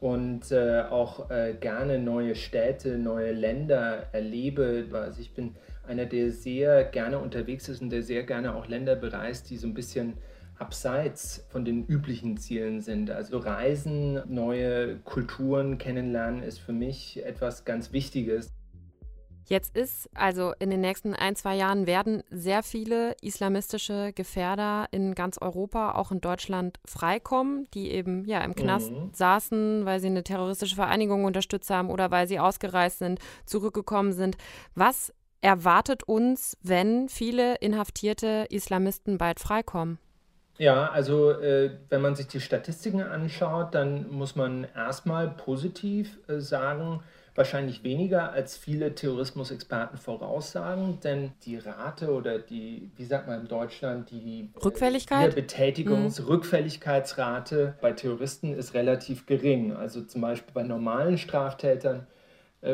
[0.00, 1.28] und äh, auch
[1.60, 4.86] gerne neue Städte, neue Länder erlebe.
[4.92, 5.54] Also ich bin
[5.86, 9.66] einer, der sehr gerne unterwegs ist und der sehr gerne auch Länder bereist, die so
[9.66, 10.14] ein bisschen
[10.58, 13.10] abseits von den üblichen Zielen sind.
[13.10, 18.52] Also Reisen, neue Kulturen kennenlernen ist für mich etwas ganz Wichtiges.
[19.46, 25.14] Jetzt ist, also in den nächsten ein, zwei Jahren werden sehr viele islamistische Gefährder in
[25.14, 29.10] ganz Europa, auch in Deutschland, freikommen, die eben ja im Knast mhm.
[29.12, 34.38] saßen, weil sie eine terroristische Vereinigung unterstützt haben oder weil sie ausgereist sind, zurückgekommen sind.
[34.74, 35.12] Was
[35.44, 39.98] erwartet uns, wenn viele inhaftierte Islamisten bald freikommen?
[40.56, 46.40] Ja, also äh, wenn man sich die Statistiken anschaut, dann muss man erstmal positiv äh,
[46.40, 47.02] sagen,
[47.34, 53.48] wahrscheinlich weniger als viele Terrorismusexperten voraussagen, denn die Rate oder die, wie sagt man in
[53.48, 55.34] Deutschland, die Rückfälligkeit?
[55.34, 57.72] Betätigungs-Rückfälligkeitsrate mhm.
[57.82, 59.74] bei Terroristen ist relativ gering.
[59.74, 62.04] Also zum Beispiel bei normalen Straftätern äh,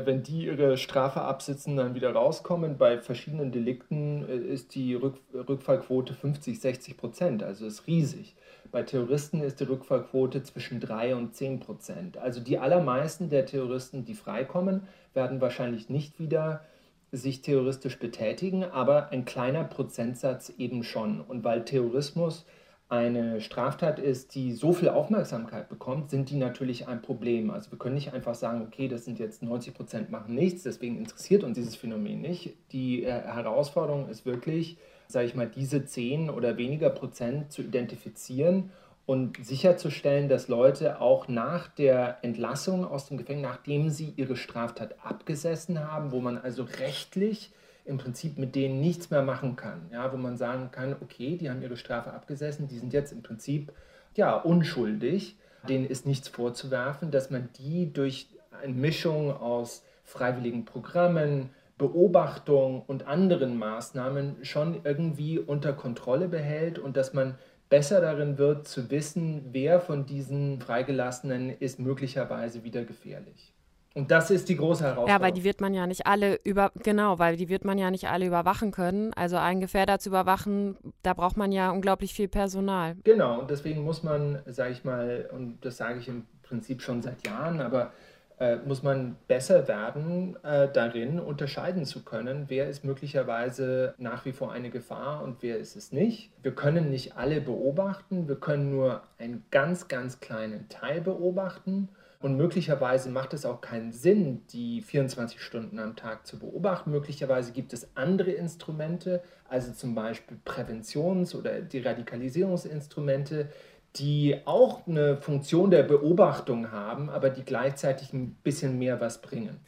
[0.06, 2.78] wenn die ihre Strafe absitzen, dann wieder rauskommen.
[2.78, 8.36] Bei verschiedenen Delikten äh, ist die Rück Rückfallquote 50, 60 Prozent, also ist riesig.
[8.70, 12.18] Bei Terroristen ist die Rückfallquote zwischen 3 und 10 Prozent.
[12.18, 16.64] Also die allermeisten der Terroristen, die freikommen, werden wahrscheinlich nicht wieder
[17.10, 21.20] sich terroristisch betätigen, aber ein kleiner Prozentsatz eben schon.
[21.20, 22.46] Und weil Terrorismus
[22.90, 27.50] eine Straftat ist, die so viel Aufmerksamkeit bekommt, sind die natürlich ein Problem.
[27.50, 30.98] Also wir können nicht einfach sagen, okay, das sind jetzt 90 Prozent machen nichts, deswegen
[30.98, 32.56] interessiert uns dieses Phänomen nicht.
[32.72, 34.76] Die äh, Herausforderung ist wirklich,
[35.06, 38.70] sage ich mal, diese 10 oder weniger Prozent zu identifizieren
[39.06, 44.96] und sicherzustellen, dass Leute auch nach der Entlassung aus dem Gefängnis, nachdem sie ihre Straftat
[45.04, 47.52] abgesessen haben, wo man also rechtlich
[47.84, 49.88] im Prinzip mit denen nichts mehr machen kann.
[49.92, 53.22] Ja, wo man sagen kann, okay, die haben ihre Strafe abgesessen, die sind jetzt im
[53.22, 53.72] Prinzip
[54.16, 55.36] ja, unschuldig,
[55.68, 58.28] denen ist nichts vorzuwerfen, dass man die durch
[58.62, 66.96] eine Mischung aus freiwilligen Programmen, Beobachtung und anderen Maßnahmen schon irgendwie unter Kontrolle behält und
[66.96, 67.36] dass man
[67.70, 73.54] besser darin wird zu wissen, wer von diesen Freigelassenen ist möglicherweise wieder gefährlich.
[73.94, 75.20] Und das ist die große Herausforderung.
[75.20, 77.90] Ja, weil die wird man ja nicht alle über, genau, weil die wird man ja
[77.90, 79.12] nicht alle überwachen können.
[79.14, 82.94] Also einen Gefährder zu überwachen, da braucht man ja unglaublich viel Personal.
[83.02, 87.02] Genau, und deswegen muss man, sage ich mal, und das sage ich im Prinzip schon
[87.02, 87.92] seit Jahren, aber
[88.38, 94.32] äh, muss man besser werden, äh, darin unterscheiden zu können, wer ist möglicherweise nach wie
[94.32, 96.30] vor eine Gefahr und wer ist es nicht.
[96.42, 101.88] Wir können nicht alle beobachten, wir können nur einen ganz, ganz kleinen Teil beobachten
[102.20, 106.90] und möglicherweise macht es auch keinen Sinn, die 24 Stunden am Tag zu beobachten.
[106.90, 113.48] Möglicherweise gibt es andere Instrumente, also zum Beispiel Präventions- oder Deradikalisierungsinstrumente,
[113.96, 119.58] die auch eine Funktion der Beobachtung haben, aber die gleichzeitig ein bisschen mehr was bringen.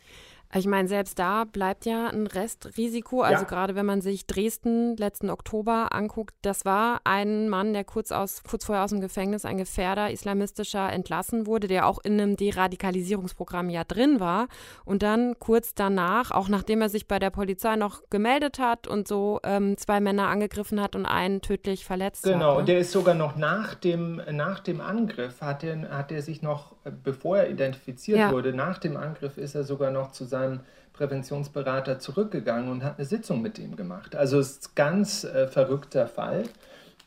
[0.55, 3.23] Ich meine, selbst da bleibt ja ein Restrisiko.
[3.23, 3.49] Also ja.
[3.49, 8.43] gerade wenn man sich Dresden letzten Oktober anguckt, das war ein Mann, der kurz, aus,
[8.43, 13.71] kurz vorher aus dem Gefängnis, ein Gefährder islamistischer entlassen wurde, der auch in einem Deradikalisierungsprogramm
[13.71, 14.49] ja drin war.
[14.85, 19.09] Und dann kurz danach, auch nachdem er sich bei der Polizei noch gemeldet hat und
[19.09, 22.41] so ähm, zwei Männer angegriffen hat und einen tödlich verletzt genau, hat.
[22.43, 26.43] Genau, und der ist sogar noch nach dem, nach dem Angriff, hat er, hat sich
[26.43, 28.31] noch, bevor er identifiziert ja.
[28.33, 30.61] wurde, nach dem Angriff ist er sogar noch zu seinem
[30.92, 34.14] Präventionsberater zurückgegangen und hat eine Sitzung mit ihm gemacht.
[34.14, 36.45] Also es ist ein ganz äh, verrückter Fall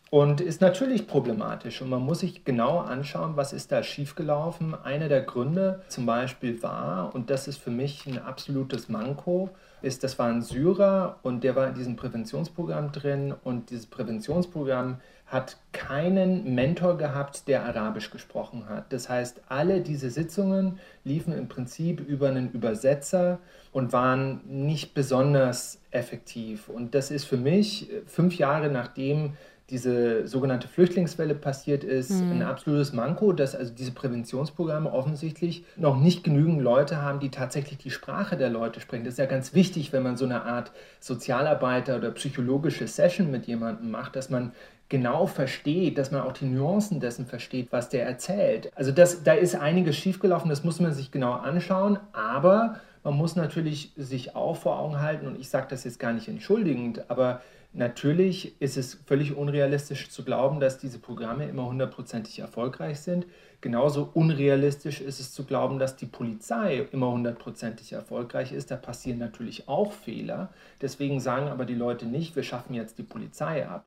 [0.09, 1.81] und ist natürlich problematisch.
[1.81, 4.75] Und man muss sich genau anschauen, was ist da schiefgelaufen.
[4.83, 9.49] Einer der Gründe zum Beispiel war, und das ist für mich ein absolutes Manko,
[9.81, 14.99] ist, das war ein Syrer und der war in diesem Präventionsprogramm drin und dieses Präventionsprogramm
[15.25, 18.93] hat keinen Mentor gehabt, der Arabisch gesprochen hat.
[18.93, 23.39] Das heißt, alle diese Sitzungen liefen im Prinzip über einen Übersetzer
[23.71, 26.69] und waren nicht besonders effektiv.
[26.69, 29.33] Und das ist für mich, fünf Jahre nachdem
[29.71, 32.33] diese sogenannte Flüchtlingswelle passiert ist, mhm.
[32.33, 37.79] ein absolutes Manko, dass also diese Präventionsprogramme offensichtlich noch nicht genügend Leute haben, die tatsächlich
[37.79, 39.05] die Sprache der Leute sprechen.
[39.05, 43.47] Das ist ja ganz wichtig, wenn man so eine Art Sozialarbeiter oder psychologische Session mit
[43.47, 44.51] jemandem macht, dass man
[44.89, 48.71] genau versteht, dass man auch die Nuancen dessen versteht, was der erzählt.
[48.75, 53.35] Also das, da ist einiges schiefgelaufen, das muss man sich genau anschauen, aber man muss
[53.35, 57.41] natürlich sich auch vor Augen halten, und ich sage das jetzt gar nicht entschuldigend, aber
[57.73, 63.25] natürlich ist es völlig unrealistisch zu glauben, dass diese Programme immer hundertprozentig erfolgreich sind.
[63.61, 68.71] Genauso unrealistisch ist es zu glauben, dass die Polizei immer hundertprozentig erfolgreich ist.
[68.71, 70.49] Da passieren natürlich auch Fehler.
[70.81, 73.85] Deswegen sagen aber die Leute nicht, wir schaffen jetzt die Polizei ab.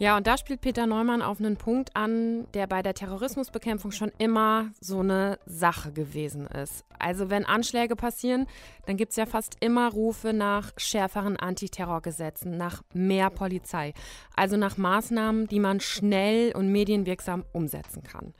[0.00, 4.10] Ja, und da spielt Peter Neumann auf einen Punkt an, der bei der Terrorismusbekämpfung schon
[4.18, 6.84] immer so eine Sache gewesen ist.
[6.98, 8.46] Also wenn Anschläge passieren,
[8.86, 13.94] dann gibt es ja fast immer Rufe nach schärferen Antiterrorgesetzen, nach mehr Polizei,
[14.34, 18.34] also nach Maßnahmen, die man schnell und medienwirksam umsetzen kann.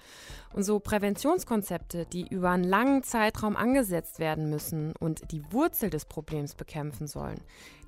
[0.55, 6.05] Und so Präventionskonzepte, die über einen langen Zeitraum angesetzt werden müssen und die Wurzel des
[6.05, 7.41] Problems bekämpfen sollen,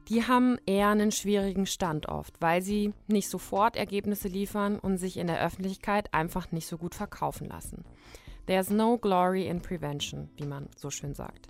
[0.08, 5.16] die haben eher einen schwierigen Stand oft, weil sie nicht sofort Ergebnisse liefern und sich
[5.16, 7.84] in der Öffentlichkeit einfach nicht so gut verkaufen lassen.
[8.46, 11.48] There's no glory in prevention, wie man so schön sagt.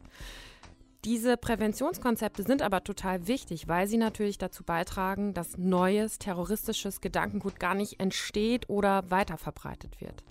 [1.04, 7.60] Diese Präventionskonzepte sind aber total wichtig, weil sie natürlich dazu beitragen, dass neues terroristisches Gedankengut
[7.60, 10.24] gar nicht entsteht oder weiterverbreitet wird.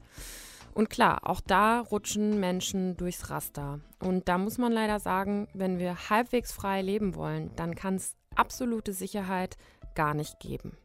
[0.75, 3.79] Und klar, auch da rutschen Menschen durchs Raster.
[4.03, 8.17] Und da muss man leider sagen, wenn wir halbwegs frei leben wollen, dann kann es
[8.35, 9.55] absolute Sicherheit
[9.95, 10.77] gar nicht geben.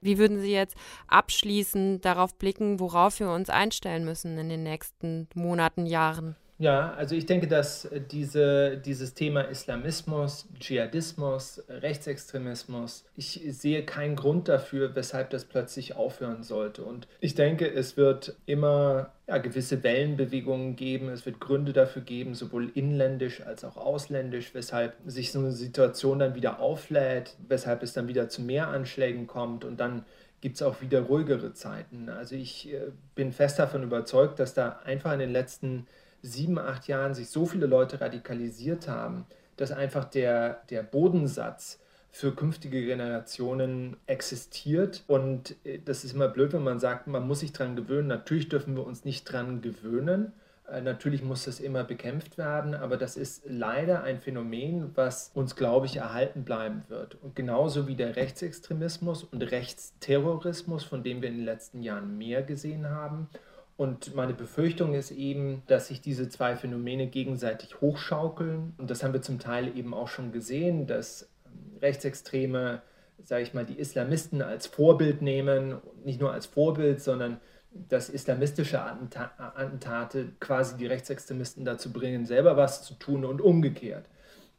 [0.00, 5.28] Wie würden Sie jetzt abschließend darauf blicken, worauf wir uns einstellen müssen in den nächsten
[5.36, 6.34] Monaten, Jahren?
[6.58, 14.48] Ja, also ich denke, dass diese, dieses Thema Islamismus, Dschihadismus, Rechtsextremismus, ich sehe keinen Grund
[14.48, 16.84] dafür, weshalb das plötzlich aufhören sollte.
[16.84, 22.36] Und ich denke, es wird immer ja, gewisse Wellenbewegungen geben, es wird Gründe dafür geben,
[22.36, 27.94] sowohl inländisch als auch ausländisch, weshalb sich so eine Situation dann wieder auflädt, weshalb es
[27.94, 30.04] dann wieder zu mehr Anschlägen kommt und dann
[30.40, 32.10] gibt es auch wieder ruhigere Zeiten.
[32.10, 35.86] Also ich äh, bin fest davon überzeugt, dass da einfach in den letzten Jahren
[36.24, 41.78] sieben, acht Jahren sich so viele Leute radikalisiert haben, dass einfach der, der Bodensatz
[42.10, 45.04] für künftige Generationen existiert.
[45.06, 48.08] Und äh, das ist immer blöd, wenn man sagt, man muss sich daran gewöhnen.
[48.08, 50.32] Natürlich dürfen wir uns nicht daran gewöhnen.
[50.70, 55.56] Äh, natürlich muss das immer bekämpft werden, aber das ist leider ein Phänomen, was uns,
[55.56, 57.16] glaube ich, erhalten bleiben wird.
[57.20, 62.42] Und genauso wie der Rechtsextremismus und Rechtsterrorismus, von dem wir in den letzten Jahren mehr
[62.42, 63.28] gesehen haben
[63.76, 68.72] und meine Befürchtung ist eben, dass sich diese zwei Phänomene gegenseitig hochschaukeln.
[68.78, 72.82] Und das haben wir zum Teil eben auch schon gesehen, dass ähm, Rechtsextreme,
[73.24, 75.78] sage ich mal, die Islamisten als Vorbild nehmen.
[76.04, 77.40] Nicht nur als Vorbild, sondern
[77.72, 84.08] dass islamistische Attentate quasi die Rechtsextremisten dazu bringen, selber was zu tun und umgekehrt.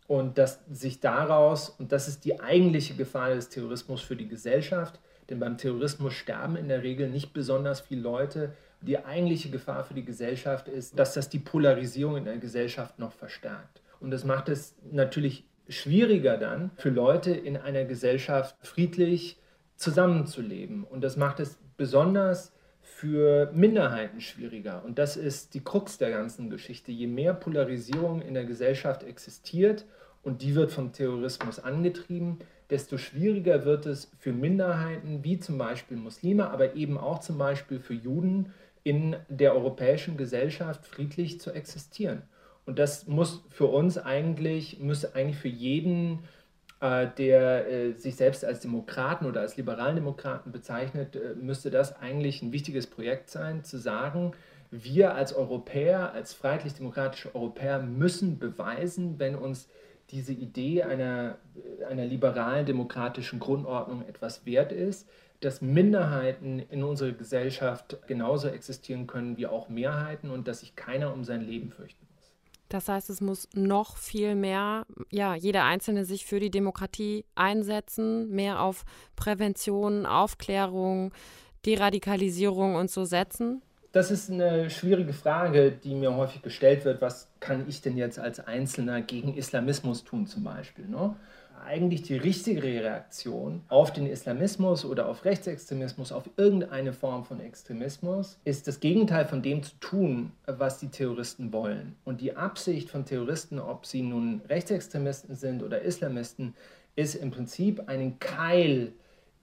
[0.08, 5.00] Und dass sich daraus, und das ist die eigentliche Gefahr des Terrorismus für die Gesellschaft,
[5.30, 8.52] denn beim Terrorismus sterben in der Regel nicht besonders viele Leute,
[8.86, 13.12] die eigentliche Gefahr für die Gesellschaft ist, dass das die Polarisierung in der Gesellschaft noch
[13.12, 13.82] verstärkt.
[14.00, 19.40] Und das macht es natürlich schwieriger dann für Leute in einer Gesellschaft friedlich
[19.76, 20.84] zusammenzuleben.
[20.84, 24.84] Und das macht es besonders für Minderheiten schwieriger.
[24.86, 26.92] Und das ist die Krux der ganzen Geschichte.
[26.92, 29.86] Je mehr Polarisierung in der Gesellschaft existiert
[30.22, 35.98] und die wird vom Terrorismus angetrieben, desto schwieriger wird es für Minderheiten wie zum Beispiel
[35.98, 38.54] Muslime, aber eben auch zum Beispiel für Juden,
[38.86, 42.22] in der europäischen Gesellschaft friedlich zu existieren.
[42.68, 46.20] Und das muss für uns eigentlich, müsste eigentlich für jeden,
[46.82, 52.00] äh, der äh, sich selbst als Demokraten oder als liberalen Demokraten bezeichnet, äh, müsste das
[52.00, 54.34] eigentlich ein wichtiges Projekt sein, zu sagen,
[54.70, 59.68] wir als Europäer, als freiheitlich-demokratische Europäer müssen beweisen, wenn uns
[60.12, 61.40] diese Idee einer,
[61.90, 65.10] einer liberalen demokratischen Grundordnung etwas wert ist,
[65.42, 71.14] dass Minderheiten in unserer Gesellschaft genauso existieren können wie auch Mehrheiten und dass sich keiner
[71.14, 72.32] um sein Leben fürchten muss.
[72.70, 78.30] Das heißt, es muss noch viel mehr, ja, jeder Einzelne sich für die Demokratie einsetzen,
[78.32, 81.14] mehr auf Prävention, Aufklärung,
[81.66, 83.62] Deradikalisierung und so setzen?
[83.92, 87.02] Das ist eine schwierige Frage, die mir häufig gestellt wird.
[87.02, 90.86] Was kann ich denn jetzt als Einzelner gegen Islamismus tun zum Beispiel?
[90.86, 91.16] Ne?
[91.66, 98.40] Eigentlich die richtige Reaktion auf den Islamismus oder auf Rechtsextremismus, auf irgendeine Form von Extremismus,
[98.46, 101.96] ist das Gegenteil von dem zu tun, was die Terroristen wollen.
[102.06, 106.54] Und die Absicht von Terroristen, ob sie nun Rechtsextremisten sind oder Islamisten,
[106.96, 108.94] ist im Prinzip einen Keil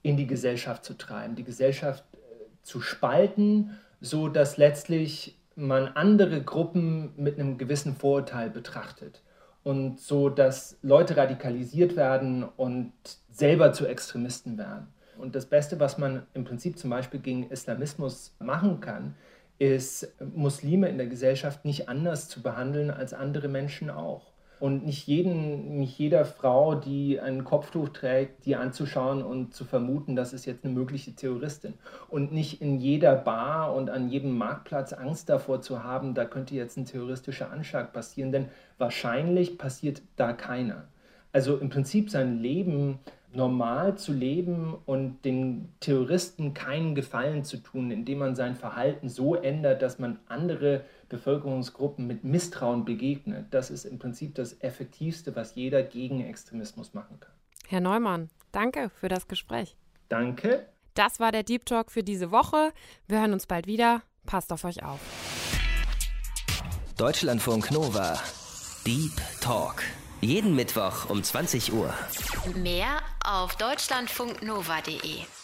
[0.01, 2.17] in die Gesellschaft zu treiben, die Gesellschaft äh,
[2.63, 9.21] zu spalten, so dass letztlich man andere Gruppen mit einem gewissen Vorurteil betrachtet
[9.63, 12.93] und so dass Leute radikalisiert werden und
[13.31, 14.87] selber zu Extremisten werden.
[15.17, 19.15] Und das Beste, was man im Prinzip zum Beispiel gegen Islamismus machen kann,
[19.59, 25.07] ist, Muslime in der Gesellschaft nicht anders zu behandeln als andere Menschen auch und nicht,
[25.07, 30.45] jeden, nicht jeder Frau, die ein Kopftuch trägt, die anzuschauen und zu vermuten, das ist
[30.45, 31.73] jetzt eine mögliche Terroristin.
[32.09, 36.55] Und nicht in jeder Bar und an jedem Marktplatz Angst davor zu haben, da könnte
[36.55, 40.85] jetzt ein terroristischer Anschlag passieren, denn wahrscheinlich passiert da keiner.
[41.33, 42.99] Also im Prinzip sein Leben
[43.35, 49.35] normal zu leben und den Terroristen keinen Gefallen zu tun, indem man sein Verhalten so
[49.35, 50.83] ändert, dass man andere
[51.13, 53.53] Bevölkerungsgruppen mit Misstrauen begegnet.
[53.53, 57.31] Das ist im Prinzip das Effektivste, was jeder gegen Extremismus machen kann.
[57.67, 59.77] Herr Neumann, danke für das Gespräch.
[60.09, 60.67] Danke.
[60.95, 62.71] Das war der Deep Talk für diese Woche.
[63.07, 64.01] Wir hören uns bald wieder.
[64.25, 64.99] Passt auf euch auf.
[66.97, 68.19] Deutschlandfunk Nova.
[68.85, 69.83] Deep Talk.
[70.21, 71.93] Jeden Mittwoch um 20 Uhr.
[72.55, 75.42] Mehr auf deutschlandfunknova.de.